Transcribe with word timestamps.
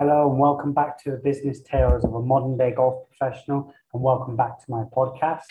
Hello 0.00 0.30
and 0.30 0.40
welcome 0.40 0.72
back 0.72 0.96
to 1.04 1.10
the 1.10 1.18
business 1.18 1.60
tales 1.60 2.06
of 2.06 2.14
a 2.14 2.22
modern 2.22 2.56
day 2.56 2.72
golf 2.74 3.06
professional 3.10 3.74
and 3.92 4.02
welcome 4.02 4.34
back 4.34 4.58
to 4.58 4.70
my 4.70 4.84
podcast. 4.96 5.42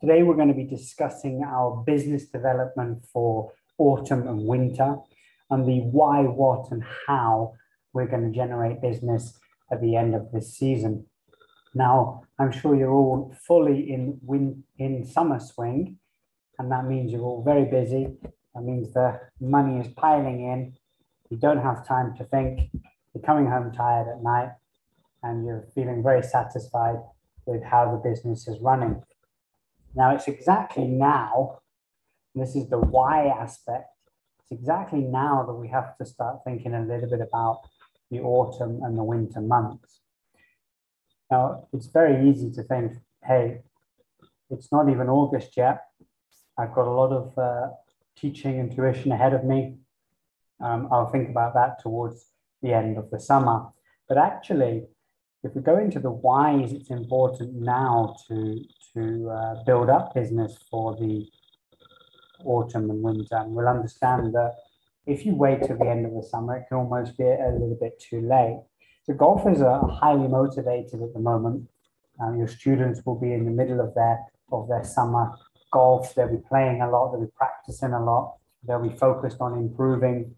Today 0.00 0.22
we're 0.22 0.34
going 0.34 0.48
to 0.48 0.54
be 0.54 0.64
discussing 0.64 1.44
our 1.44 1.76
business 1.84 2.24
development 2.24 3.04
for 3.12 3.52
autumn 3.76 4.26
and 4.26 4.46
winter 4.46 4.96
and 5.50 5.68
the 5.68 5.80
why, 5.80 6.22
what 6.22 6.70
and 6.70 6.82
how 7.06 7.52
we're 7.92 8.06
going 8.06 8.22
to 8.22 8.34
generate 8.34 8.80
business 8.80 9.38
at 9.70 9.82
the 9.82 9.94
end 9.94 10.14
of 10.14 10.32
this 10.32 10.56
season. 10.56 11.04
Now, 11.74 12.22
I'm 12.38 12.50
sure 12.50 12.74
you're 12.74 12.90
all 12.90 13.34
fully 13.46 13.92
in 13.92 14.18
win 14.22 14.64
in 14.78 15.04
summer 15.04 15.38
swing 15.38 15.98
and 16.58 16.72
that 16.72 16.86
means 16.86 17.12
you're 17.12 17.20
all 17.20 17.44
very 17.44 17.66
busy. 17.66 18.08
That 18.54 18.62
means 18.62 18.94
the 18.94 19.20
money 19.38 19.80
is 19.80 19.88
piling 19.88 20.50
in. 20.50 20.78
You 21.28 21.36
don't 21.36 21.60
have 21.60 21.86
time 21.86 22.16
to 22.16 22.24
think 22.24 22.70
you're 23.14 23.22
coming 23.22 23.46
home 23.46 23.72
tired 23.72 24.08
at 24.08 24.22
night 24.22 24.50
and 25.22 25.44
you're 25.46 25.66
feeling 25.74 26.02
very 26.02 26.22
satisfied 26.22 26.96
with 27.46 27.62
how 27.62 27.90
the 27.90 28.08
business 28.08 28.48
is 28.48 28.60
running. 28.60 29.02
Now, 29.94 30.14
it's 30.14 30.28
exactly 30.28 30.84
now, 30.86 31.60
this 32.34 32.56
is 32.56 32.68
the 32.70 32.78
why 32.78 33.26
aspect, 33.26 33.88
it's 34.40 34.52
exactly 34.52 35.00
now 35.00 35.44
that 35.46 35.54
we 35.54 35.68
have 35.68 35.96
to 35.98 36.06
start 36.06 36.38
thinking 36.44 36.74
a 36.74 36.80
little 36.80 37.10
bit 37.10 37.20
about 37.20 37.60
the 38.10 38.20
autumn 38.20 38.80
and 38.82 38.96
the 38.96 39.04
winter 39.04 39.40
months. 39.40 40.00
Now, 41.30 41.68
it's 41.72 41.86
very 41.86 42.28
easy 42.28 42.50
to 42.52 42.62
think, 42.62 42.92
hey, 43.24 43.62
it's 44.50 44.70
not 44.70 44.88
even 44.90 45.08
August 45.08 45.56
yet. 45.56 45.84
I've 46.58 46.74
got 46.74 46.86
a 46.86 46.92
lot 46.92 47.12
of 47.12 47.38
uh, 47.38 47.68
teaching 48.16 48.60
and 48.60 48.74
tuition 48.74 49.12
ahead 49.12 49.32
of 49.32 49.44
me. 49.44 49.78
Um, 50.60 50.88
I'll 50.92 51.10
think 51.10 51.30
about 51.30 51.54
that 51.54 51.82
towards 51.82 52.31
the 52.62 52.72
end 52.72 52.98
of 52.98 53.10
the 53.10 53.20
summer. 53.20 53.66
But 54.08 54.18
actually, 54.18 54.84
if 55.42 55.54
we 55.54 55.62
go 55.62 55.78
into 55.78 55.98
the 55.98 56.10
whys, 56.10 56.72
it's 56.72 56.90
important 56.90 57.54
now 57.54 58.16
to, 58.28 58.64
to 58.94 59.30
uh, 59.30 59.64
build 59.64 59.90
up 59.90 60.14
business 60.14 60.56
for 60.70 60.94
the 60.96 61.26
autumn 62.44 62.90
and 62.90 63.02
winter. 63.02 63.36
And 63.36 63.52
we'll 63.54 63.68
understand 63.68 64.34
that 64.34 64.54
if 65.06 65.26
you 65.26 65.34
wait 65.34 65.62
till 65.64 65.78
the 65.78 65.88
end 65.88 66.06
of 66.06 66.12
the 66.12 66.22
summer, 66.22 66.56
it 66.56 66.66
can 66.68 66.78
almost 66.78 67.16
be 67.18 67.24
a 67.24 67.50
little 67.52 67.78
bit 67.80 68.00
too 68.00 68.20
late. 68.20 68.60
So 69.04 69.14
golfers 69.14 69.60
are 69.60 69.88
highly 69.88 70.28
motivated 70.28 71.02
at 71.02 71.12
the 71.12 71.18
moment. 71.18 71.68
Um, 72.20 72.38
your 72.38 72.46
students 72.46 73.00
will 73.04 73.18
be 73.18 73.32
in 73.32 73.44
the 73.44 73.50
middle 73.50 73.80
of 73.80 73.94
their 73.94 74.20
of 74.52 74.68
their 74.68 74.84
summer 74.84 75.32
golf. 75.72 76.14
They'll 76.14 76.28
be 76.28 76.42
playing 76.48 76.82
a 76.82 76.90
lot. 76.90 77.10
They'll 77.10 77.22
be 77.22 77.32
practicing 77.36 77.92
a 77.92 78.04
lot. 78.04 78.36
They'll 78.62 78.86
be 78.86 78.96
focused 78.96 79.38
on 79.40 79.58
improving 79.58 80.36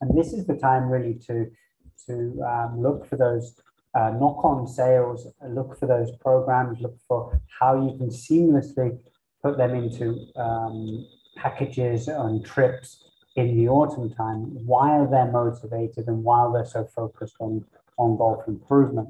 and 0.00 0.16
this 0.16 0.32
is 0.32 0.46
the 0.46 0.56
time 0.56 0.88
really 0.88 1.14
to, 1.26 1.50
to 2.06 2.42
um, 2.42 2.80
look 2.80 3.06
for 3.06 3.16
those 3.16 3.60
uh, 3.94 4.10
knock-on 4.10 4.66
sales, 4.66 5.26
look 5.48 5.78
for 5.78 5.86
those 5.86 6.10
programs, 6.20 6.80
look 6.80 6.96
for 7.08 7.40
how 7.58 7.74
you 7.74 7.96
can 7.98 8.08
seamlessly 8.08 8.98
put 9.42 9.56
them 9.56 9.74
into 9.74 10.26
um, 10.36 11.06
packages 11.36 12.08
and 12.08 12.44
trips 12.44 13.04
in 13.36 13.56
the 13.56 13.68
autumn 13.68 14.10
time 14.10 14.42
while 14.66 15.06
they're 15.08 15.30
motivated 15.30 16.06
and 16.06 16.22
while 16.22 16.52
they're 16.52 16.64
so 16.64 16.84
focused 16.84 17.36
on, 17.40 17.64
on 17.96 18.16
golf 18.16 18.46
improvement. 18.46 19.08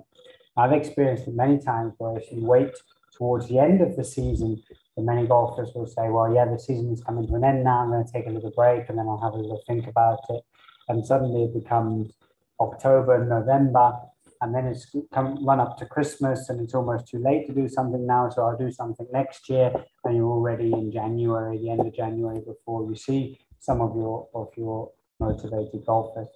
I've 0.56 0.72
experienced 0.72 1.28
it 1.28 1.34
many 1.34 1.58
times 1.58 1.94
where 1.98 2.18
if 2.18 2.30
you 2.32 2.44
wait 2.44 2.72
towards 3.16 3.48
the 3.48 3.58
end 3.58 3.80
of 3.80 3.96
the 3.96 4.04
season, 4.04 4.62
the 4.96 5.02
many 5.02 5.26
golfers 5.26 5.70
will 5.74 5.86
say, 5.86 6.08
well, 6.08 6.32
yeah, 6.32 6.44
the 6.44 6.58
season 6.58 6.92
is 6.92 7.02
coming 7.02 7.26
to 7.26 7.34
an 7.34 7.44
end 7.44 7.64
now. 7.64 7.80
I'm 7.80 7.90
going 7.90 8.04
to 8.04 8.12
take 8.12 8.26
a 8.26 8.30
little 8.30 8.50
break 8.50 8.88
and 8.88 8.98
then 8.98 9.06
I'll 9.06 9.20
have 9.20 9.34
a 9.34 9.36
little 9.36 9.62
think 9.66 9.86
about 9.86 10.20
it 10.30 10.42
and 10.88 11.04
suddenly 11.06 11.44
it 11.44 11.54
becomes 11.54 12.12
October, 12.60 13.20
and 13.20 13.28
November, 13.28 13.92
and 14.40 14.54
then 14.54 14.66
it's 14.66 14.94
come 15.12 15.44
run 15.44 15.60
up 15.60 15.76
to 15.78 15.86
Christmas, 15.86 16.48
and 16.48 16.60
it's 16.60 16.74
almost 16.74 17.08
too 17.08 17.18
late 17.18 17.46
to 17.46 17.52
do 17.52 17.68
something 17.68 18.06
now. 18.06 18.28
So 18.30 18.42
I'll 18.44 18.56
do 18.56 18.70
something 18.70 19.06
next 19.12 19.48
year, 19.48 19.72
and 20.04 20.16
you're 20.16 20.26
already 20.26 20.72
in 20.72 20.92
January, 20.92 21.58
the 21.58 21.70
end 21.70 21.80
of 21.80 21.94
January, 21.94 22.40
before 22.40 22.88
you 22.88 22.96
see 22.96 23.38
some 23.58 23.80
of 23.80 23.96
your 23.96 24.28
of 24.34 24.48
your 24.56 24.92
motivated 25.20 25.84
golfers. 25.86 26.28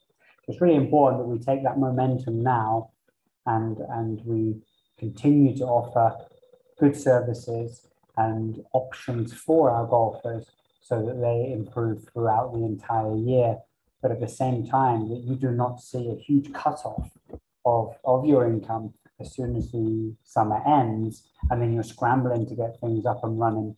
So 0.44 0.52
it's 0.52 0.60
really 0.60 0.76
important 0.76 1.22
that 1.22 1.28
we 1.28 1.38
take 1.38 1.62
that 1.64 1.78
momentum 1.78 2.42
now, 2.42 2.90
and 3.46 3.78
and 3.78 4.20
we 4.24 4.60
continue 4.98 5.56
to 5.56 5.64
offer 5.64 6.24
good 6.78 6.96
services 6.96 7.86
and 8.16 8.62
options 8.72 9.32
for 9.32 9.70
our 9.70 9.86
golfers 9.86 10.50
so 10.80 11.04
that 11.06 11.20
they 11.20 11.52
improve 11.52 12.04
throughout 12.12 12.52
the 12.52 12.64
entire 12.64 13.16
year 13.16 13.56
but 14.02 14.10
at 14.10 14.20
the 14.20 14.28
same 14.28 14.66
time 14.66 15.08
that 15.08 15.22
you 15.24 15.36
do 15.36 15.52
not 15.52 15.80
see 15.80 16.10
a 16.10 16.16
huge 16.16 16.52
cutoff 16.52 17.10
of, 17.64 17.96
of 18.04 18.26
your 18.26 18.46
income 18.46 18.92
as 19.20 19.34
soon 19.34 19.54
as 19.56 19.70
the 19.70 20.14
summer 20.24 20.60
ends, 20.66 21.28
and 21.50 21.62
then 21.62 21.72
you're 21.72 21.84
scrambling 21.84 22.44
to 22.46 22.56
get 22.56 22.78
things 22.80 23.06
up 23.06 23.22
and 23.22 23.38
running 23.38 23.76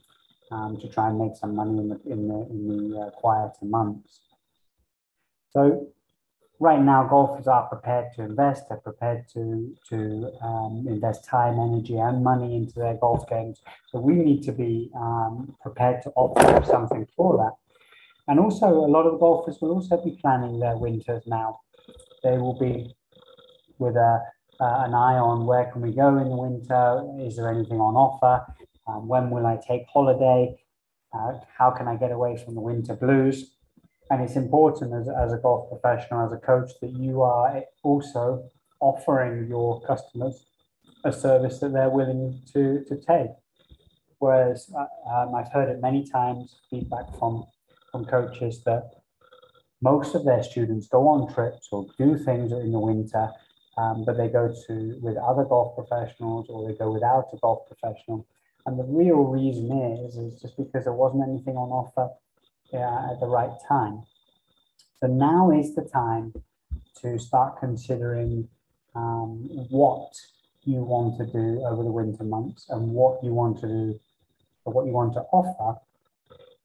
um, 0.50 0.78
to 0.80 0.88
try 0.88 1.08
and 1.08 1.18
make 1.18 1.36
some 1.36 1.54
money 1.54 1.78
in 1.78 1.88
the 1.88 2.00
in 2.06 2.28
the 2.28 2.46
in 2.50 2.90
the 2.90 3.00
uh, 3.00 3.10
quieter 3.10 3.52
months. 3.62 4.20
So 5.50 5.88
right 6.58 6.80
now, 6.80 7.06
golfers 7.06 7.46
are 7.46 7.66
prepared 7.68 8.12
to 8.14 8.22
invest. 8.22 8.68
They're 8.68 8.78
prepared 8.78 9.28
to 9.34 9.74
to 9.90 10.32
um, 10.42 10.86
invest 10.88 11.24
time, 11.24 11.58
energy, 11.58 11.98
and 11.98 12.24
money 12.24 12.56
into 12.56 12.78
their 12.78 12.94
golf 12.94 13.28
games. 13.28 13.60
So 13.90 13.98
we 13.98 14.14
need 14.14 14.42
to 14.44 14.52
be 14.52 14.90
um, 14.96 15.56
prepared 15.62 16.02
to 16.02 16.12
offer 16.16 16.64
something 16.64 17.06
for 17.16 17.36
that. 17.38 17.63
And 18.26 18.40
also, 18.40 18.66
a 18.66 18.88
lot 18.88 19.06
of 19.06 19.12
the 19.12 19.18
golfers 19.18 19.58
will 19.60 19.72
also 19.72 20.02
be 20.02 20.18
planning 20.20 20.58
their 20.58 20.76
winters 20.76 21.22
now. 21.26 21.60
They 22.22 22.38
will 22.38 22.58
be 22.58 22.94
with 23.78 23.96
a, 23.96 24.22
uh, 24.60 24.84
an 24.86 24.94
eye 24.94 25.18
on 25.18 25.46
where 25.46 25.70
can 25.70 25.82
we 25.82 25.92
go 25.92 26.16
in 26.18 26.30
the 26.30 26.36
winter? 26.36 27.04
Is 27.20 27.36
there 27.36 27.50
anything 27.50 27.80
on 27.80 27.94
offer? 27.94 28.46
Um, 28.86 29.08
when 29.08 29.30
will 29.30 29.46
I 29.46 29.58
take 29.68 29.86
holiday? 29.92 30.56
Uh, 31.12 31.34
how 31.58 31.70
can 31.70 31.86
I 31.86 31.96
get 31.96 32.12
away 32.12 32.36
from 32.36 32.54
the 32.54 32.60
winter 32.60 32.94
blues? 32.94 33.56
And 34.10 34.22
it's 34.22 34.36
important 34.36 34.92
as, 34.94 35.08
as 35.08 35.32
a 35.32 35.38
golf 35.38 35.68
professional, 35.68 36.26
as 36.26 36.32
a 36.32 36.38
coach, 36.38 36.70
that 36.80 36.92
you 36.92 37.22
are 37.22 37.62
also 37.82 38.48
offering 38.80 39.48
your 39.48 39.80
customers 39.82 40.46
a 41.04 41.12
service 41.12 41.58
that 41.60 41.72
they're 41.72 41.90
willing 41.90 42.40
to, 42.52 42.84
to 42.88 42.96
take. 42.96 43.30
Whereas 44.18 44.70
uh, 44.76 45.10
um, 45.10 45.34
I've 45.34 45.52
heard 45.52 45.68
it 45.68 45.80
many 45.80 46.08
times, 46.08 46.56
feedback 46.70 47.06
from 47.18 47.44
from 47.94 48.04
coaches 48.06 48.60
that 48.64 48.90
most 49.80 50.16
of 50.16 50.24
their 50.24 50.42
students 50.42 50.88
go 50.88 51.06
on 51.06 51.32
trips 51.32 51.68
or 51.70 51.86
do 51.96 52.18
things 52.18 52.50
in 52.50 52.72
the 52.72 52.80
winter, 52.80 53.30
um, 53.78 54.04
but 54.04 54.16
they 54.16 54.26
go 54.26 54.52
to 54.66 54.98
with 55.00 55.16
other 55.16 55.44
golf 55.44 55.76
professionals 55.76 56.46
or 56.48 56.66
they 56.66 56.76
go 56.76 56.90
without 56.90 57.26
a 57.32 57.36
golf 57.36 57.60
professional. 57.68 58.26
And 58.66 58.76
the 58.76 58.82
real 58.82 59.22
reason 59.22 59.70
is 59.70 60.16
is 60.16 60.42
just 60.42 60.56
because 60.56 60.82
there 60.84 60.92
wasn't 60.92 61.28
anything 61.28 61.56
on 61.56 61.70
offer 61.70 62.08
uh, 62.72 63.12
at 63.12 63.20
the 63.20 63.28
right 63.28 63.54
time. 63.68 64.02
So 64.98 65.06
now 65.06 65.52
is 65.52 65.76
the 65.76 65.82
time 65.82 66.34
to 67.00 67.16
start 67.20 67.60
considering 67.60 68.48
um, 68.96 69.48
what 69.70 70.10
you 70.64 70.82
want 70.82 71.16
to 71.18 71.26
do 71.26 71.62
over 71.64 71.84
the 71.84 71.92
winter 71.92 72.24
months 72.24 72.66
and 72.70 72.90
what 72.90 73.22
you 73.22 73.32
want 73.32 73.60
to 73.60 73.68
do 73.68 74.00
or 74.64 74.72
what 74.72 74.86
you 74.86 74.92
want 74.92 75.12
to 75.14 75.20
offer 75.30 75.78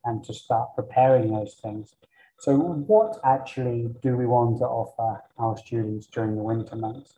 and 0.09 0.24
to 0.25 0.34
start 0.34 0.75
preparing 0.75 1.31
those 1.31 1.56
things. 1.64 1.96
So 2.40 2.56
what 2.56 3.20
actually 3.24 3.90
do 4.02 4.16
we 4.16 4.25
want 4.25 4.59
to 4.59 4.66
offer 4.66 5.22
our 5.38 5.58
students 5.58 6.08
during 6.08 6.36
the 6.36 6.42
winter 6.42 6.75
months? 6.75 7.14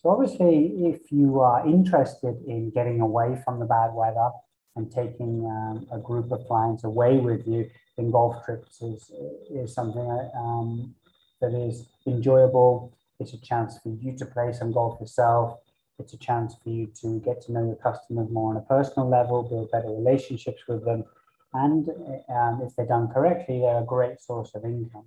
So 0.00 0.10
obviously, 0.10 0.86
if 0.86 1.12
you 1.12 1.40
are 1.40 1.66
interested 1.66 2.36
in 2.46 2.70
getting 2.70 3.00
away 3.00 3.38
from 3.44 3.60
the 3.60 3.66
bad 3.66 3.90
weather 3.92 4.30
and 4.76 4.90
taking 4.90 5.44
um, 5.44 5.86
a 5.92 5.98
group 5.98 6.32
of 6.32 6.46
clients 6.46 6.84
away 6.84 7.18
with 7.18 7.46
you, 7.46 7.68
then 7.96 8.10
golf 8.10 8.44
trips 8.44 8.80
is, 8.80 9.10
is 9.50 9.74
something 9.74 10.08
um, 10.34 10.94
that 11.40 11.52
is 11.52 11.86
enjoyable. 12.06 12.96
It's 13.18 13.34
a 13.34 13.40
chance 13.40 13.78
for 13.82 13.90
you 13.90 14.16
to 14.16 14.24
play 14.24 14.52
some 14.52 14.72
golf 14.72 15.00
yourself. 15.00 15.58
It's 15.98 16.14
a 16.14 16.18
chance 16.18 16.54
for 16.62 16.70
you 16.70 16.86
to 17.02 17.20
get 17.20 17.42
to 17.42 17.52
know 17.52 17.66
your 17.66 17.76
customers 17.76 18.30
more 18.30 18.50
on 18.52 18.56
a 18.56 18.62
personal 18.62 19.06
level, 19.08 19.42
build 19.42 19.70
better 19.70 19.90
relationships 19.90 20.62
with 20.66 20.82
them, 20.84 21.04
and 21.52 21.88
um, 22.28 22.62
if 22.64 22.74
they're 22.76 22.86
done 22.86 23.08
correctly, 23.08 23.60
they're 23.60 23.80
a 23.80 23.84
great 23.84 24.20
source 24.20 24.52
of 24.54 24.64
income. 24.64 25.06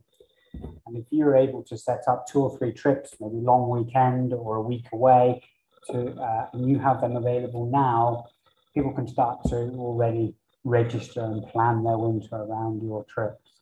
And 0.85 0.97
if 0.97 1.05
you're 1.09 1.35
able 1.35 1.63
to 1.63 1.77
set 1.77 2.03
up 2.07 2.27
two 2.27 2.41
or 2.41 2.57
three 2.57 2.73
trips, 2.73 3.15
maybe 3.19 3.37
long 3.37 3.69
weekend 3.69 4.33
or 4.33 4.57
a 4.57 4.61
week 4.61 4.85
away, 4.91 5.41
to 5.89 6.11
uh, 6.13 6.47
and 6.53 6.69
you 6.69 6.79
have 6.79 7.01
them 7.01 7.15
available 7.15 7.65
now, 7.65 8.25
people 8.73 8.93
can 8.93 9.07
start 9.07 9.43
to 9.45 9.55
already 9.55 10.35
register 10.63 11.21
and 11.21 11.45
plan 11.47 11.83
their 11.83 11.97
winter 11.97 12.35
around 12.35 12.81
your 12.81 13.03
trips. 13.05 13.61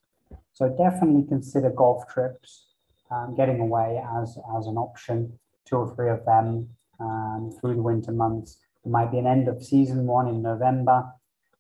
So 0.53 0.69
definitely 0.69 1.27
consider 1.27 1.69
golf 1.69 2.07
trips, 2.07 2.67
um, 3.09 3.35
getting 3.35 3.59
away 3.59 4.01
as, 4.19 4.37
as 4.57 4.67
an 4.67 4.77
option, 4.77 5.39
two 5.65 5.77
or 5.77 5.95
three 5.95 6.09
of 6.09 6.23
them 6.25 6.69
um, 6.99 7.51
through 7.59 7.75
the 7.75 7.81
winter 7.81 8.11
months. 8.11 8.57
Might 8.85 9.11
be 9.11 9.19
an 9.19 9.27
end 9.27 9.47
of 9.47 9.63
season 9.63 10.05
one 10.05 10.27
in 10.27 10.41
November, 10.41 11.05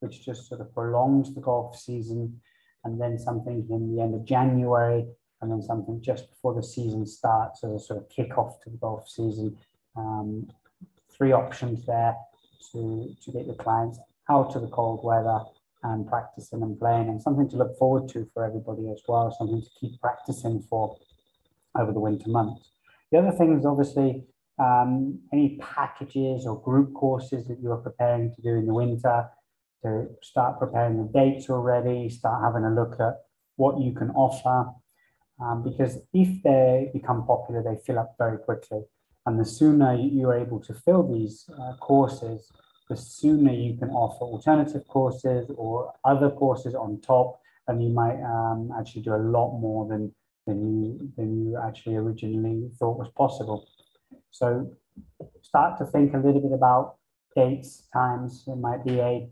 which 0.01 0.25
just 0.25 0.47
sort 0.47 0.61
of 0.61 0.73
prolongs 0.73 1.33
the 1.33 1.41
golf 1.41 1.79
season, 1.79 2.41
and 2.83 2.99
then 2.99 3.17
something 3.17 3.65
in 3.69 3.95
the 3.95 4.01
end 4.01 4.13
of 4.13 4.25
January, 4.25 5.05
and 5.41 5.51
then 5.51 5.61
something 5.61 6.01
just 6.01 6.29
before 6.29 6.53
the 6.53 6.63
season 6.63 7.05
starts 7.05 7.63
as 7.63 7.71
a 7.71 7.79
sort 7.79 7.99
of 7.99 8.09
kickoff 8.09 8.61
to 8.61 8.69
the 8.69 8.77
golf 8.77 9.07
season. 9.09 9.57
Um, 9.95 10.47
three 11.15 11.31
options 11.31 11.85
there 11.85 12.15
to, 12.71 13.15
to 13.23 13.31
get 13.31 13.45
your 13.45 13.55
clients 13.55 13.99
out 14.29 14.55
of 14.55 14.61
the 14.61 14.67
cold 14.67 15.01
weather 15.03 15.39
and 15.83 16.07
practicing 16.07 16.61
and 16.61 16.79
playing, 16.79 17.09
and 17.09 17.21
something 17.21 17.49
to 17.49 17.57
look 17.57 17.77
forward 17.77 18.07
to 18.09 18.27
for 18.33 18.45
everybody 18.45 18.89
as 18.91 19.01
well, 19.07 19.35
something 19.37 19.61
to 19.61 19.69
keep 19.79 19.99
practicing 19.99 20.61
for 20.69 20.97
over 21.79 21.91
the 21.91 21.99
winter 21.99 22.29
months. 22.29 22.71
The 23.11 23.17
other 23.17 23.31
thing 23.31 23.57
is 23.57 23.65
obviously 23.65 24.23
um, 24.59 25.19
any 25.33 25.57
packages 25.59 26.45
or 26.45 26.61
group 26.61 26.93
courses 26.93 27.47
that 27.47 27.59
you 27.61 27.71
are 27.71 27.77
preparing 27.77 28.33
to 28.35 28.41
do 28.41 28.55
in 28.55 28.67
the 28.67 28.73
winter, 28.73 29.27
to 29.83 30.07
start 30.21 30.59
preparing 30.59 30.97
the 30.97 31.11
dates 31.11 31.49
already, 31.49 32.09
start 32.09 32.43
having 32.43 32.65
a 32.65 32.73
look 32.73 32.99
at 32.99 33.21
what 33.55 33.79
you 33.79 33.93
can 33.93 34.11
offer. 34.11 34.71
Um, 35.41 35.63
because 35.63 35.97
if 36.13 36.43
they 36.43 36.91
become 36.93 37.25
popular, 37.25 37.63
they 37.63 37.81
fill 37.85 37.99
up 37.99 38.15
very 38.17 38.37
quickly. 38.37 38.81
And 39.25 39.39
the 39.39 39.45
sooner 39.45 39.95
you're 39.95 40.33
able 40.33 40.59
to 40.61 40.73
fill 40.73 41.11
these 41.11 41.49
uh, 41.59 41.73
courses, 41.77 42.51
the 42.89 42.97
sooner 42.97 43.51
you 43.51 43.77
can 43.77 43.89
offer 43.89 44.23
alternative 44.25 44.87
courses 44.87 45.49
or 45.55 45.93
other 46.03 46.29
courses 46.29 46.75
on 46.75 47.01
top, 47.01 47.39
and 47.67 47.83
you 47.83 47.89
might 47.89 48.21
um, 48.21 48.71
actually 48.77 49.03
do 49.03 49.15
a 49.15 49.23
lot 49.37 49.59
more 49.59 49.87
than, 49.87 50.13
than, 50.45 50.83
you, 50.83 51.11
than 51.17 51.45
you 51.45 51.57
actually 51.57 51.95
originally 51.95 52.69
thought 52.77 52.97
was 52.97 53.09
possible. 53.15 53.67
So 54.31 54.71
start 55.41 55.77
to 55.79 55.85
think 55.85 56.13
a 56.13 56.17
little 56.17 56.41
bit 56.41 56.53
about 56.53 56.95
dates, 57.35 57.87
times. 57.93 58.43
It 58.47 58.57
might 58.57 58.83
be 58.83 58.99
a 58.99 59.29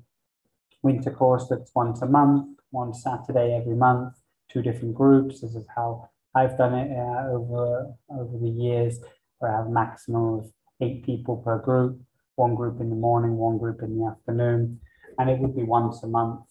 winter 0.82 1.12
course 1.12 1.48
that's 1.50 1.72
once 1.76 2.02
a 2.02 2.06
month, 2.06 2.60
one 2.72 2.94
Saturday 2.94 3.54
every 3.54 3.76
month, 3.76 4.14
two 4.52 4.62
different 4.62 4.96
groups. 4.96 5.42
This 5.42 5.56
is 5.56 5.66
how 5.76 6.10
I've 6.36 6.58
done 6.58 6.74
it 6.76 6.92
uh, 6.92 7.32
over 7.32 7.94
over 8.10 8.38
the 8.38 8.50
years, 8.50 9.00
where 9.40 9.52
I 9.52 9.58
have 9.58 9.68
a 9.68 9.72
maximum 9.72 10.40
of 10.40 10.52
eight 10.82 11.04
people 11.04 11.38
per 11.38 11.60
group, 11.60 12.00
one 12.36 12.56
group 12.56 12.80
in 12.80 12.90
the 12.90 12.96
morning, 12.96 13.36
one 13.38 13.58
group 13.58 13.82
in 13.82 13.98
the 13.98 14.06
afternoon, 14.06 14.80
and 15.18 15.30
it 15.30 15.40
would 15.40 15.56
be 15.56 15.64
once 15.64 16.04
a 16.04 16.08
month, 16.08 16.42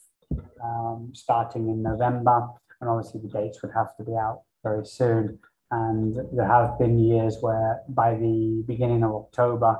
um, 0.62 1.12
starting 1.14 1.68
in 1.68 1.82
November. 1.82 2.48
And 2.80 2.88
obviously, 2.88 3.20
the 3.20 3.28
dates 3.28 3.62
would 3.62 3.72
have 3.74 3.96
to 3.96 4.04
be 4.04 4.12
out 4.12 4.42
very 4.62 4.86
soon. 4.86 5.38
And 5.70 6.16
there 6.32 6.46
have 6.46 6.78
been 6.78 6.98
years 6.98 7.38
where 7.40 7.80
by 7.88 8.14
the 8.14 8.64
beginning 8.66 9.04
of 9.04 9.12
October, 9.12 9.78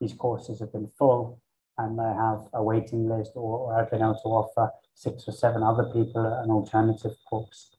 these 0.00 0.12
courses 0.12 0.60
have 0.60 0.72
been 0.72 0.90
full 0.96 1.40
and 1.78 1.98
they 1.98 2.02
have 2.02 2.40
a 2.52 2.62
waiting 2.62 3.08
list 3.08 3.32
or, 3.34 3.58
or 3.58 3.80
I've 3.80 3.90
been 3.90 4.02
able 4.02 4.14
to 4.14 4.28
offer 4.28 4.70
six 4.94 5.28
or 5.28 5.32
seven 5.32 5.62
other 5.62 5.84
people 5.84 6.26
an 6.26 6.50
alternative 6.50 7.12
course. 7.28 7.70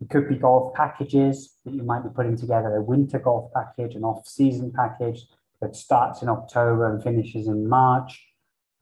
It 0.00 0.10
could 0.10 0.28
be 0.28 0.36
golf 0.36 0.74
packages 0.74 1.54
that 1.64 1.74
you 1.74 1.82
might 1.82 2.02
be 2.02 2.10
putting 2.14 2.36
together 2.36 2.76
a 2.76 2.82
winter 2.82 3.18
golf 3.18 3.52
package, 3.52 3.94
an 3.94 4.04
off 4.04 4.26
season 4.26 4.72
package 4.72 5.26
that 5.60 5.76
starts 5.76 6.22
in 6.22 6.28
October 6.28 6.92
and 6.92 7.02
finishes 7.02 7.48
in 7.48 7.68
March. 7.68 8.24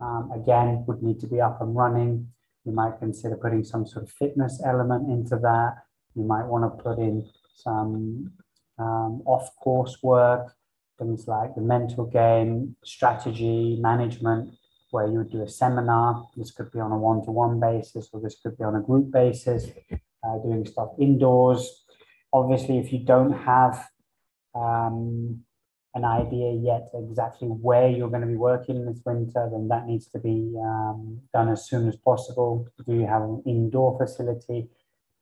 Um, 0.00 0.30
again, 0.34 0.84
would 0.88 1.02
need 1.02 1.20
to 1.20 1.26
be 1.26 1.40
up 1.40 1.60
and 1.60 1.76
running. 1.76 2.28
You 2.64 2.72
might 2.72 2.98
consider 2.98 3.36
putting 3.36 3.64
some 3.64 3.86
sort 3.86 4.04
of 4.04 4.10
fitness 4.10 4.60
element 4.64 5.10
into 5.10 5.36
that. 5.36 5.76
You 6.14 6.24
might 6.24 6.46
want 6.46 6.64
to 6.64 6.82
put 6.82 6.98
in 6.98 7.28
some 7.54 8.32
um, 8.78 9.22
off 9.24 9.54
course 9.56 9.98
work, 10.02 10.54
things 11.02 11.26
like 11.26 11.54
the 11.54 11.60
mental 11.60 12.06
game, 12.06 12.76
strategy, 12.84 13.78
management, 13.80 14.54
where 14.90 15.06
you 15.06 15.18
would 15.18 15.30
do 15.30 15.42
a 15.42 15.48
seminar. 15.48 16.28
This 16.36 16.50
could 16.52 16.70
be 16.70 16.80
on 16.80 16.92
a 16.92 16.98
one 16.98 17.24
to 17.24 17.30
one 17.30 17.58
basis, 17.60 18.08
or 18.12 18.20
this 18.20 18.38
could 18.42 18.56
be 18.56 18.64
on 18.64 18.76
a 18.76 18.80
group 18.80 19.10
basis, 19.10 19.66
uh, 19.90 20.38
doing 20.44 20.66
stuff 20.66 20.90
indoors. 21.00 21.84
Obviously, 22.32 22.78
if 22.78 22.92
you 22.92 23.00
don't 23.00 23.32
have 23.32 23.88
um, 24.54 25.40
an 25.94 26.04
idea 26.04 26.52
yet 26.52 26.88
exactly 26.94 27.48
where 27.48 27.88
you're 27.88 28.08
going 28.08 28.22
to 28.22 28.26
be 28.26 28.36
working 28.36 28.86
this 28.86 29.00
winter, 29.04 29.48
then 29.50 29.68
that 29.68 29.86
needs 29.86 30.06
to 30.08 30.18
be 30.18 30.54
um, 30.58 31.20
done 31.34 31.48
as 31.48 31.68
soon 31.68 31.88
as 31.88 31.96
possible. 31.96 32.66
Do 32.86 32.94
you 32.94 33.06
have 33.06 33.22
an 33.22 33.42
indoor 33.46 33.98
facility? 33.98 34.68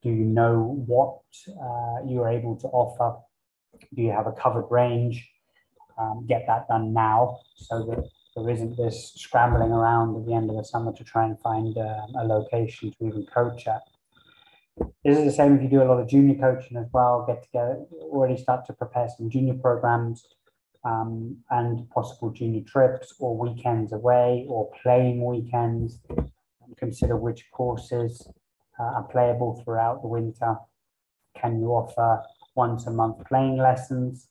Do 0.02 0.08
you 0.08 0.24
know 0.24 0.82
what 0.86 1.20
uh, 1.48 2.06
you're 2.06 2.28
able 2.28 2.56
to 2.56 2.68
offer? 2.68 3.20
Do 3.94 4.02
you 4.02 4.12
have 4.12 4.26
a 4.26 4.32
covered 4.32 4.66
range? 4.70 5.28
Um, 6.00 6.24
get 6.26 6.44
that 6.46 6.66
done 6.66 6.94
now 6.94 7.40
so 7.56 7.84
that 7.84 8.08
there 8.34 8.48
isn't 8.48 8.76
this 8.76 9.12
scrambling 9.16 9.70
around 9.70 10.16
at 10.16 10.24
the 10.24 10.32
end 10.32 10.48
of 10.48 10.56
the 10.56 10.64
summer 10.64 10.92
to 10.94 11.04
try 11.04 11.24
and 11.26 11.38
find 11.40 11.76
um, 11.76 12.14
a 12.18 12.24
location 12.24 12.90
to 12.92 13.06
even 13.06 13.26
coach 13.26 13.66
at. 13.66 13.82
This 15.04 15.18
is 15.18 15.24
the 15.24 15.32
same 15.32 15.56
if 15.56 15.62
you 15.62 15.68
do 15.68 15.82
a 15.82 15.84
lot 15.84 16.00
of 16.00 16.08
junior 16.08 16.36
coaching 16.36 16.78
as 16.78 16.86
well. 16.92 17.24
Get 17.26 17.42
together, 17.42 17.84
already 17.92 18.40
start 18.40 18.64
to 18.66 18.72
prepare 18.72 19.08
some 19.14 19.28
junior 19.28 19.54
programs 19.54 20.26
um, 20.84 21.36
and 21.50 21.88
possible 21.90 22.30
junior 22.30 22.62
trips 22.62 23.14
or 23.18 23.36
weekends 23.36 23.92
away 23.92 24.46
or 24.48 24.70
playing 24.82 25.22
weekends. 25.24 25.98
Consider 26.78 27.16
which 27.16 27.44
courses 27.52 28.26
uh, 28.78 28.84
are 28.84 29.08
playable 29.10 29.60
throughout 29.62 30.00
the 30.00 30.08
winter? 30.08 30.56
Can 31.36 31.60
you 31.60 31.68
offer 31.68 32.22
once 32.54 32.86
a 32.86 32.90
month 32.90 33.22
playing 33.26 33.58
lessons 33.58 34.28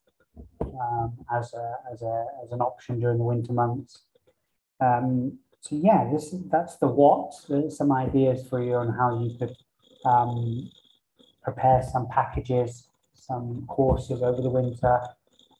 um, 0.61 1.13
as, 1.33 1.53
a, 1.53 1.75
as, 1.91 2.01
a, 2.01 2.25
as 2.43 2.51
an 2.51 2.61
option 2.61 2.99
during 2.99 3.17
the 3.17 3.23
winter 3.23 3.53
months? 3.53 4.03
Um, 4.79 5.39
so 5.61 5.75
yeah, 5.75 6.09
this 6.11 6.33
that's 6.49 6.77
the 6.77 6.87
what. 6.87 7.33
There's 7.49 7.77
some 7.77 7.91
ideas 7.91 8.47
for 8.47 8.63
you 8.63 8.75
on 8.75 8.93
how 8.93 9.21
you 9.21 9.37
could 9.37 9.55
um, 10.05 10.69
prepare 11.43 11.83
some 11.83 12.07
packages, 12.07 12.87
some 13.13 13.65
courses 13.67 14.21
over 14.21 14.41
the 14.41 14.49
winter. 14.49 15.01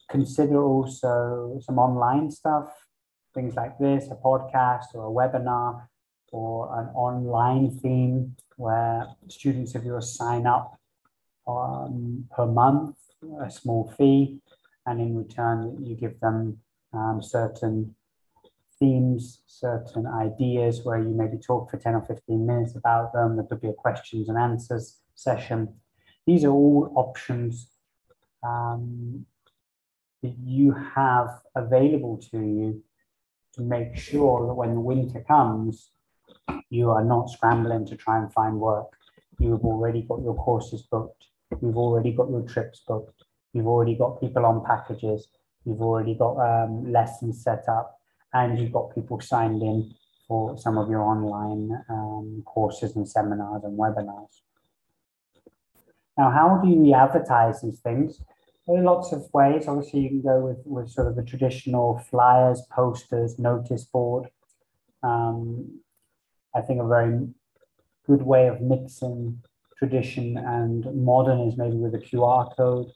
Consider 0.09 0.63
also 0.63 1.59
some 1.61 1.77
online 1.77 2.31
stuff, 2.31 2.71
things 3.33 3.55
like 3.55 3.77
this, 3.77 4.07
a 4.09 4.15
podcast 4.15 4.85
or 4.93 5.05
a 5.05 5.11
webinar 5.11 5.87
or 6.31 6.79
an 6.79 6.87
online 6.95 7.69
theme 7.79 8.35
where 8.55 9.07
students 9.27 9.75
of 9.75 9.83
yours 9.83 10.15
sign 10.15 10.47
up 10.47 10.79
um, 11.47 12.25
per 12.35 12.45
month, 12.45 12.95
a 13.43 13.49
small 13.49 13.91
fee, 13.97 14.39
and 14.89 14.99
in 14.99 15.15
return 15.15 15.77
you 15.85 15.95
give 15.95 16.19
them 16.19 16.57
um, 16.93 17.21
certain 17.21 17.95
themes, 18.79 19.41
certain 19.45 20.07
ideas 20.07 20.83
where 20.83 20.97
you 20.97 21.09
maybe 21.09 21.37
talk 21.37 21.69
for 21.69 21.77
10 21.77 21.95
or 21.95 22.01
15 22.01 22.45
minutes 22.45 22.75
about 22.75 23.13
them. 23.13 23.35
There 23.35 23.45
could 23.45 23.61
be 23.61 23.67
a 23.67 23.73
questions 23.73 24.29
and 24.29 24.37
answers 24.37 24.97
session. 25.15 25.75
These 26.25 26.45
are 26.45 26.51
all 26.51 26.91
options 26.95 27.67
um, 28.43 29.25
that 30.23 30.33
you 30.43 30.73
have 30.95 31.29
available 31.55 32.17
to 32.31 32.37
you 32.37 32.83
to 33.55 33.61
make 33.61 33.97
sure 33.97 34.47
that 34.47 34.53
when 34.53 34.75
the 34.75 34.81
winter 34.81 35.23
comes, 35.27 35.91
you 36.69 36.89
are 36.91 37.03
not 37.03 37.29
scrambling 37.29 37.85
to 37.87 37.95
try 37.95 38.17
and 38.17 38.31
find 38.31 38.59
work. 38.59 38.95
You've 39.39 39.65
already 39.65 40.03
got 40.03 40.21
your 40.21 40.35
courses 40.35 40.83
booked. 40.83 41.25
You've 41.61 41.77
already 41.77 42.11
got 42.11 42.29
your 42.29 42.43
trips 42.43 42.81
booked. 42.87 43.23
You've 43.53 43.67
already 43.67 43.95
got 43.95 44.19
people 44.19 44.45
on 44.45 44.63
packages. 44.65 45.27
You've 45.65 45.81
already 45.81 46.15
got 46.15 46.37
um, 46.37 46.91
lessons 46.91 47.43
set 47.43 47.65
up, 47.67 47.99
and 48.33 48.59
you've 48.59 48.71
got 48.71 48.93
people 48.95 49.19
signed 49.19 49.61
in 49.61 49.93
for 50.27 50.57
some 50.57 50.77
of 50.77 50.89
your 50.89 51.01
online 51.01 51.83
um, 51.89 52.43
courses 52.45 52.95
and 52.95 53.07
seminars 53.07 53.63
and 53.63 53.77
webinars. 53.77 54.41
Now, 56.17 56.31
how 56.31 56.61
do 56.63 56.69
we 56.69 56.93
advertise 56.93 57.61
these 57.61 57.79
things? 57.79 58.21
There 58.67 58.77
are 58.77 58.83
lots 58.83 59.11
of 59.11 59.27
ways. 59.33 59.67
Obviously, 59.67 60.01
you 60.01 60.09
can 60.09 60.21
go 60.21 60.39
with, 60.45 60.59
with 60.65 60.91
sort 60.91 61.07
of 61.07 61.15
the 61.15 61.23
traditional 61.23 61.97
flyers, 62.09 62.61
posters, 62.69 63.39
notice 63.39 63.85
board. 63.85 64.29
Um, 65.01 65.79
I 66.53 66.61
think 66.61 66.81
a 66.81 66.87
very 66.87 67.27
good 68.05 68.21
way 68.21 68.47
of 68.47 68.61
mixing 68.61 69.41
tradition 69.77 70.37
and 70.37 70.85
modern 70.93 71.39
is 71.47 71.57
maybe 71.57 71.77
with 71.77 71.95
a 71.95 71.99
QR 71.99 72.55
code 72.55 72.91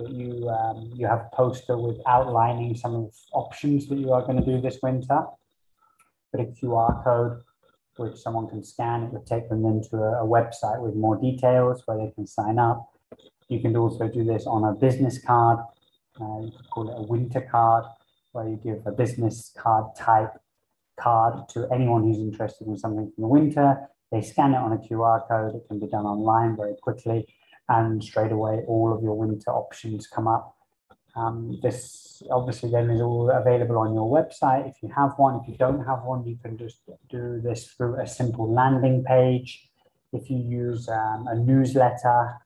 you 0.00 0.48
um, 0.48 0.90
you 0.94 1.06
have 1.06 1.20
a 1.20 1.36
poster 1.36 1.76
with 1.76 1.98
outlining 2.06 2.76
some 2.76 2.94
of 2.94 3.02
the 3.04 3.12
options 3.32 3.86
that 3.88 3.98
you 3.98 4.12
are 4.12 4.22
going 4.22 4.38
to 4.38 4.44
do 4.44 4.60
this 4.60 4.78
winter. 4.82 5.24
But 6.32 6.40
a 6.40 6.44
QR 6.44 7.02
code 7.04 7.42
which 7.98 8.16
someone 8.16 8.48
can 8.48 8.62
scan, 8.62 9.04
it 9.04 9.12
would 9.12 9.26
take 9.26 9.48
them 9.48 9.64
into 9.64 9.96
a, 9.96 10.24
a 10.24 10.26
website 10.26 10.80
with 10.80 10.94
more 10.94 11.16
details 11.16 11.82
where 11.86 11.98
they 11.98 12.12
can 12.12 12.26
sign 12.26 12.58
up. 12.58 12.90
You 13.48 13.60
can 13.60 13.76
also 13.76 14.08
do 14.08 14.24
this 14.24 14.46
on 14.46 14.64
a 14.64 14.72
business 14.72 15.18
card. 15.24 15.58
Uh, 16.20 16.40
you 16.42 16.52
could 16.56 16.70
call 16.70 16.90
it 16.90 16.98
a 16.98 17.02
winter 17.02 17.40
card, 17.40 17.84
where 18.32 18.48
you 18.48 18.56
give 18.62 18.86
a 18.86 18.92
business 18.92 19.52
card 19.56 19.96
type 19.96 20.32
card 20.98 21.48
to 21.50 21.68
anyone 21.72 22.02
who's 22.04 22.18
interested 22.18 22.66
in 22.66 22.76
something 22.76 23.10
from 23.14 23.22
the 23.22 23.28
winter. 23.28 23.88
They 24.12 24.22
scan 24.22 24.54
it 24.54 24.58
on 24.58 24.72
a 24.72 24.78
QR 24.78 25.26
code. 25.28 25.54
It 25.54 25.66
can 25.68 25.80
be 25.80 25.86
done 25.86 26.06
online 26.06 26.56
very 26.56 26.74
quickly, 26.80 27.26
and 27.68 28.02
straight 28.02 28.32
away 28.32 28.64
all 28.66 28.92
of 28.92 29.02
your 29.02 29.14
winter 29.14 29.50
options 29.50 30.06
come 30.06 30.26
up. 30.26 30.56
Um, 31.16 31.58
this 31.62 32.22
obviously 32.30 32.70
then 32.70 32.90
is 32.90 33.00
all 33.00 33.30
available 33.30 33.78
on 33.78 33.94
your 33.94 34.10
website. 34.10 34.68
If 34.68 34.76
you 34.82 34.90
have 34.96 35.12
one, 35.16 35.40
if 35.42 35.48
you 35.48 35.56
don't 35.56 35.84
have 35.84 36.02
one, 36.02 36.26
you 36.26 36.36
can 36.42 36.56
just 36.56 36.78
do 37.08 37.40
this 37.42 37.66
through 37.66 38.00
a 38.00 38.06
simple 38.06 38.52
landing 38.52 39.04
page. 39.04 39.68
If 40.12 40.30
you 40.30 40.38
use 40.38 40.88
um, 40.88 41.26
a 41.28 41.36
newsletter, 41.36 42.40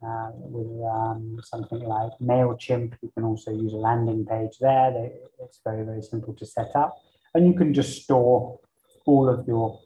uh, 0.00 0.30
with 0.32 0.84
um, 0.88 1.40
something 1.42 1.80
like 1.80 2.12
MailChimp. 2.22 2.94
You 3.02 3.10
can 3.14 3.24
also 3.24 3.50
use 3.50 3.72
a 3.72 3.76
landing 3.76 4.24
page 4.24 4.58
there. 4.60 4.92
They, 4.92 5.12
it's 5.42 5.60
very, 5.64 5.84
very 5.84 6.02
simple 6.02 6.34
to 6.34 6.46
set 6.46 6.70
up. 6.76 6.98
And 7.34 7.46
you 7.46 7.54
can 7.54 7.74
just 7.74 8.04
store 8.04 8.60
all 9.06 9.28
of 9.28 9.46
your 9.46 9.80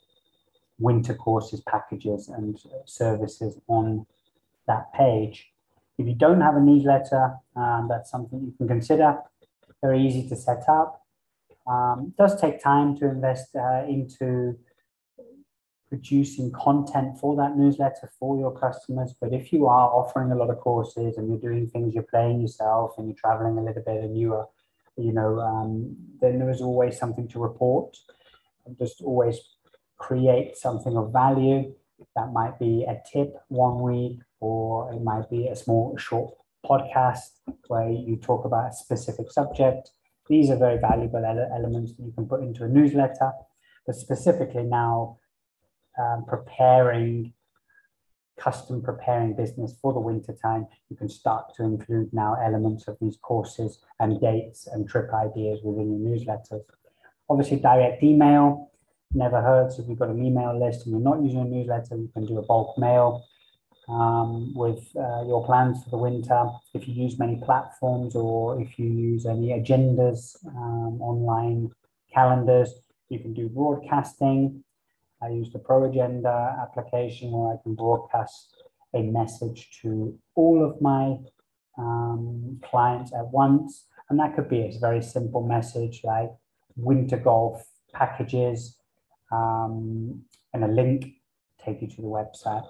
winter 0.78 1.14
courses, 1.14 1.62
packages, 1.62 2.28
and 2.28 2.60
services 2.84 3.58
on 3.68 4.06
that 4.66 4.92
page. 4.92 5.52
If 5.98 6.06
you 6.06 6.14
don't 6.14 6.40
have 6.40 6.56
a 6.56 6.60
newsletter, 6.60 7.34
um, 7.56 7.86
that's 7.88 8.10
something 8.10 8.40
you 8.40 8.52
can 8.56 8.68
consider. 8.68 9.18
Very 9.82 10.06
easy 10.06 10.28
to 10.28 10.36
set 10.36 10.68
up. 10.68 11.02
Um, 11.66 12.14
does 12.18 12.40
take 12.40 12.62
time 12.62 12.96
to 12.98 13.06
invest 13.06 13.54
uh, 13.54 13.84
into 13.86 14.58
producing 15.92 16.50
content 16.52 17.18
for 17.18 17.36
that 17.36 17.54
newsletter 17.54 18.10
for 18.18 18.38
your 18.38 18.50
customers. 18.58 19.14
But 19.20 19.34
if 19.34 19.52
you 19.52 19.66
are 19.66 19.90
offering 19.90 20.32
a 20.32 20.34
lot 20.34 20.48
of 20.48 20.58
courses 20.58 21.18
and 21.18 21.28
you're 21.28 21.38
doing 21.38 21.68
things, 21.68 21.92
you're 21.92 22.02
playing 22.04 22.40
yourself 22.40 22.94
and 22.96 23.06
you're 23.06 23.16
traveling 23.16 23.58
a 23.58 23.62
little 23.62 23.82
bit 23.82 24.02
and 24.02 24.18
you 24.18 24.32
are, 24.32 24.48
you 24.96 25.12
know, 25.12 25.38
um, 25.38 25.94
then 26.18 26.38
there 26.38 26.48
is 26.48 26.62
always 26.62 26.98
something 26.98 27.28
to 27.28 27.38
report. 27.38 27.98
And 28.64 28.78
Just 28.78 29.02
always 29.02 29.38
create 29.98 30.56
something 30.56 30.96
of 30.96 31.12
value. 31.12 31.74
That 32.16 32.32
might 32.32 32.58
be 32.58 32.84
a 32.84 33.00
tip 33.10 33.34
one 33.48 33.80
week, 33.80 34.20
or 34.40 34.92
it 34.92 35.02
might 35.02 35.28
be 35.30 35.48
a 35.48 35.56
small, 35.56 35.96
short 35.96 36.34
podcast 36.64 37.30
where 37.68 37.90
you 37.90 38.16
talk 38.16 38.44
about 38.44 38.70
a 38.70 38.74
specific 38.74 39.30
subject. 39.30 39.90
These 40.28 40.50
are 40.50 40.56
very 40.56 40.78
valuable 40.78 41.24
ele- 41.24 41.50
elements 41.54 41.94
that 41.96 42.04
you 42.04 42.12
can 42.12 42.26
put 42.26 42.42
into 42.42 42.64
a 42.64 42.68
newsletter. 42.68 43.32
But 43.86 43.96
specifically 43.96 44.62
now, 44.62 45.18
um, 45.98 46.24
preparing, 46.26 47.34
custom 48.38 48.82
preparing 48.82 49.34
business 49.34 49.76
for 49.82 49.92
the 49.92 50.00
winter 50.00 50.34
time, 50.40 50.66
you 50.88 50.96
can 50.96 51.08
start 51.08 51.54
to 51.56 51.64
include 51.64 52.12
now 52.12 52.34
elements 52.34 52.88
of 52.88 52.96
these 53.00 53.18
courses 53.20 53.80
and 54.00 54.20
dates 54.20 54.66
and 54.66 54.88
trip 54.88 55.12
ideas 55.12 55.60
within 55.62 55.90
your 55.90 56.16
newsletters. 56.16 56.62
Obviously, 57.28 57.58
direct 57.58 58.02
email 58.02 58.71
never 59.14 59.40
hurts. 59.40 59.78
If 59.78 59.88
you've 59.88 59.98
got 59.98 60.08
an 60.08 60.24
email 60.24 60.58
list 60.58 60.86
and 60.86 60.92
you're 60.92 61.00
not 61.00 61.22
using 61.22 61.40
a 61.40 61.44
newsletter, 61.44 61.96
you 61.96 62.10
can 62.12 62.26
do 62.26 62.38
a 62.38 62.42
bulk 62.42 62.78
mail 62.78 63.24
um, 63.88 64.54
with 64.54 64.88
uh, 64.96 65.24
your 65.26 65.44
plans 65.44 65.82
for 65.84 65.90
the 65.90 65.98
winter. 65.98 66.46
If 66.74 66.88
you 66.88 66.94
use 66.94 67.18
many 67.18 67.40
platforms 67.44 68.14
or 68.14 68.60
if 68.60 68.78
you 68.78 68.86
use 68.86 69.26
any 69.26 69.48
agendas, 69.48 70.36
um, 70.46 71.00
online 71.00 71.70
calendars, 72.12 72.74
you 73.08 73.18
can 73.18 73.34
do 73.34 73.48
broadcasting. 73.48 74.64
I 75.22 75.28
use 75.28 75.52
the 75.52 75.58
Pro 75.58 75.84
Agenda 75.84 76.56
application 76.60 77.30
where 77.30 77.54
I 77.54 77.62
can 77.62 77.74
broadcast 77.74 78.54
a 78.94 79.02
message 79.02 79.78
to 79.82 80.18
all 80.34 80.64
of 80.64 80.80
my 80.80 81.16
um, 81.78 82.60
clients 82.62 83.12
at 83.12 83.28
once. 83.28 83.86
And 84.10 84.18
that 84.18 84.34
could 84.34 84.48
be 84.48 84.60
a 84.60 84.78
very 84.80 85.02
simple 85.02 85.46
message 85.46 86.02
like 86.04 86.30
winter 86.76 87.16
golf 87.16 87.64
packages 87.92 88.76
um, 89.32 90.22
and 90.52 90.64
a 90.64 90.68
link 90.68 91.14
take 91.64 91.82
you 91.82 91.88
to 91.88 92.02
the 92.02 92.02
website. 92.02 92.68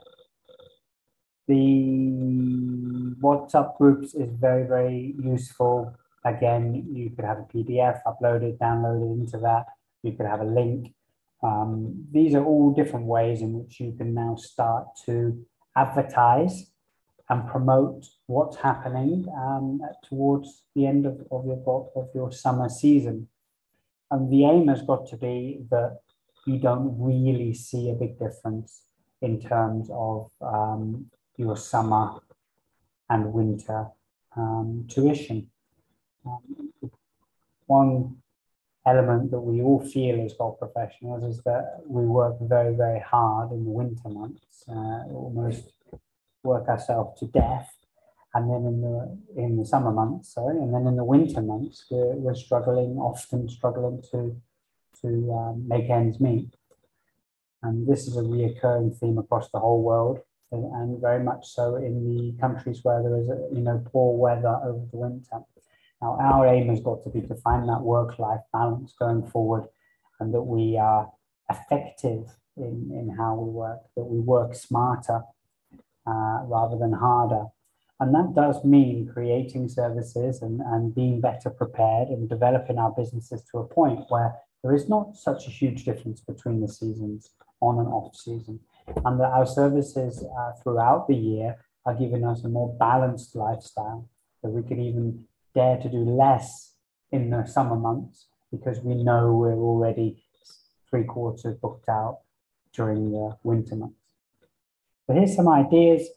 The 1.49 3.17
WhatsApp 3.21 3.77
groups 3.77 4.15
is 4.15 4.31
very, 4.33 4.67
very 4.67 5.15
useful. 5.19 5.95
Again, 6.25 6.87
you 6.93 7.11
could 7.11 7.25
have 7.25 7.39
a 7.39 7.43
PDF 7.53 8.01
uploaded, 8.07 8.59
downloaded 8.59 9.21
into 9.21 9.39
that. 9.39 9.67
You 10.03 10.13
could 10.13 10.27
have 10.27 10.41
a 10.41 10.45
link 10.45 10.95
um, 11.43 12.07
these 12.13 12.35
are 12.35 12.45
all 12.45 12.73
different 12.73 13.07
ways 13.07 13.43
in 13.43 13.53
which 13.53 13.81
you 13.81 13.93
can 13.93 14.15
now 14.15 14.37
start 14.37 14.87
to 15.07 15.45
advertise 15.77 16.71
and 17.29 17.49
promote 17.49 18.07
what's 18.27 18.57
happening 18.59 19.27
um, 19.37 19.81
towards 20.05 20.63
the 20.75 20.87
end 20.87 21.07
of, 21.07 21.15
of, 21.31 21.47
your, 21.47 21.91
of 21.97 22.09
your 22.15 22.31
summer 22.31 22.69
season. 22.69 23.29
And 24.11 24.31
the 24.31 24.45
aim 24.45 24.69
has 24.69 24.83
got 24.83 25.07
to 25.09 25.17
be 25.17 25.63
that 25.71 26.01
you 26.47 26.59
don't 26.59 26.97
really 26.99 27.55
see 27.55 27.91
a 27.91 27.95
big 27.95 28.19
difference 28.19 28.83
in 29.21 29.41
terms 29.41 29.89
of 29.93 30.31
um, 30.41 31.07
your 31.37 31.57
summer 31.57 32.21
and 33.09 33.33
winter 33.33 33.87
um, 34.37 34.87
tuition. 34.89 35.49
Um, 36.27 36.73
one 37.67 38.17
element 38.85 39.31
that 39.31 39.41
we 39.41 39.63
all 39.63 39.81
feel 39.81 40.25
as 40.25 40.35
golf 40.35 40.59
professionals 40.59 41.23
is 41.25 41.43
that 41.45 41.81
we 41.87 42.05
work 42.05 42.37
very, 42.41 42.75
very 42.75 43.01
hard 43.01 43.53
in 43.53 43.65
the 43.65 43.71
winter 43.71 44.09
months, 44.09 44.65
uh, 44.69 45.05
almost 45.13 45.73
work 46.43 46.69
ourselves 46.69 47.19
to 47.21 47.27
death. 47.27 47.71
And 48.35 48.51
then 48.51 48.65
in 48.67 48.81
the 48.81 48.97
in 49.37 49.59
the 49.59 49.67
summer 49.67 49.93
months, 49.93 50.33
sorry, 50.33 50.57
and 50.57 50.73
then 50.75 50.87
in 50.87 50.97
the 50.97 51.05
winter 51.05 51.43
months, 51.43 51.85
we're, 51.91 52.15
we're 52.15 52.35
struggling, 52.35 52.97
often 52.97 53.47
struggling 53.47 54.03
to 54.11 54.41
to 55.01 55.33
um, 55.33 55.67
make 55.67 55.89
ends 55.91 56.21
meet. 56.21 56.55
And 57.63 57.87
this 57.87 58.07
is 58.07 58.17
a 58.17 58.23
reoccurring 58.23 58.99
theme 58.99 59.19
across 59.19 59.51
the 59.51 59.61
whole 59.61 59.83
world, 59.83 60.21
and, 60.51 61.01
very 61.01 61.23
much 61.23 61.47
so 61.47 61.77
in 61.77 62.05
the 62.05 62.39
countries 62.41 62.81
where 62.83 63.03
there 63.03 63.17
is, 63.17 63.29
you 63.53 63.63
know, 63.63 63.83
poor 63.91 64.17
weather 64.17 64.61
over 64.65 64.85
the 64.91 64.97
winter. 64.97 65.41
Now, 66.01 66.19
our 66.21 66.47
aim 66.47 66.69
has 66.69 66.81
got 66.81 67.05
to 67.05 67.11
be 67.11 67.23
to 67.23 67.35
find 67.37 67.69
that 67.69 67.81
work 67.81 68.19
life 68.19 68.41
balance 68.53 68.93
going 68.99 69.25
forward 69.29 69.69
and 70.19 70.35
that 70.35 70.43
we 70.43 70.77
are 70.77 71.11
effective 71.49 72.27
in, 72.57 72.91
in 72.93 73.15
how 73.17 73.35
we 73.35 73.51
work, 73.51 73.81
that 73.97 74.05
we 74.05 74.19
work 74.19 74.55
smarter 74.55 75.23
uh, 76.07 76.41
rather 76.45 76.77
than 76.77 76.93
harder. 76.93 77.47
And 78.01 78.13
that 78.15 78.35
does 78.35 78.65
mean 78.65 79.09
creating 79.13 79.69
services 79.69 80.43
and, 80.43 80.61
and 80.61 80.93
being 80.93 81.21
better 81.21 81.51
prepared 81.51 82.09
and 82.09 82.29
developing 82.29 82.79
our 82.79 82.91
businesses 82.91 83.45
to 83.53 83.59
a 83.59 83.65
point 83.65 84.01
where 84.09 84.35
there 84.63 84.75
is 84.75 84.89
not 84.89 85.17
such 85.17 85.47
a 85.47 85.51
huge 85.51 85.85
difference 85.85 86.21
between 86.21 86.61
the 86.61 86.69
seasons 86.69 87.31
on 87.61 87.79
and 87.79 87.89
off 87.89 88.15
season. 88.15 88.61
And 89.05 89.21
that 89.21 89.31
our 89.31 89.47
services 89.47 90.25
uh, 90.39 90.53
throughout 90.63 91.07
the 91.09 91.15
year 91.15 91.57
are 91.87 91.95
giving 91.95 92.25
us 92.25 92.45
a 92.45 92.49
more 92.49 92.75
balanced 92.79 93.35
lifestyle, 93.35 94.09
that 94.43 94.51
we 94.51 94.63
can 94.63 94.81
even 94.81 95.25
dare 95.55 95.79
to 95.79 95.89
do 95.89 95.99
less 95.99 96.75
in 97.11 97.31
the 97.31 97.45
summer 97.45 97.77
months 97.77 98.27
because 98.51 98.81
we 98.81 98.95
know 98.95 99.33
we're 99.33 99.55
already 99.55 100.25
three 100.89 101.05
quarters 101.05 101.57
booked 101.57 101.89
out 101.89 102.21
during 102.73 103.13
the 103.13 103.37
winter 103.43 103.77
months. 103.77 103.97
So 105.07 105.15
here's 105.15 105.35
some 105.35 105.49
ideas 105.49 106.09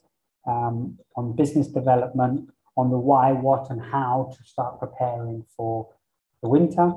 um, 0.46 0.98
on 1.16 1.34
business 1.34 1.68
development, 1.68 2.50
on 2.76 2.90
the 2.90 2.98
why, 2.98 3.32
what, 3.32 3.70
and 3.70 3.80
how 3.80 4.32
to 4.36 4.44
start 4.44 4.78
preparing 4.78 5.44
for 5.56 5.88
the 6.42 6.48
winter. 6.48 6.92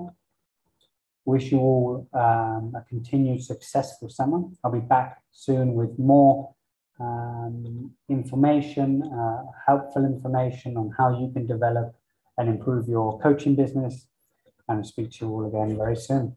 Wish 1.29 1.51
you 1.51 1.59
all 1.59 2.07
um, 2.12 2.74
a 2.75 2.81
continued 2.89 3.43
successful 3.43 4.09
summer. 4.09 4.39
I'll 4.63 4.71
be 4.71 4.79
back 4.79 5.21
soon 5.31 5.75
with 5.75 6.00
more 6.00 6.55
um, 7.00 7.91
information, 8.09 9.03
uh, 9.03 9.43
helpful 9.67 10.05
information 10.05 10.75
on 10.75 10.91
how 10.98 11.19
you 11.19 11.31
can 11.31 11.45
develop 11.45 11.93
and 12.39 12.50
improve 12.50 12.88
your 12.88 13.19
coaching 13.19 13.55
business. 13.55 14.07
And 14.67 14.83
speak 14.83 15.12
to 15.12 15.25
you 15.25 15.31
all 15.31 15.45
again 15.45 15.77
very 15.77 15.95
soon. 15.95 16.36